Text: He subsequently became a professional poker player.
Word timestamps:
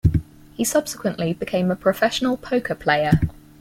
He 0.55 0.63
subsequently 0.65 1.31
became 1.33 1.69
a 1.69 1.75
professional 1.75 2.35
poker 2.35 2.73
player. 2.73 3.19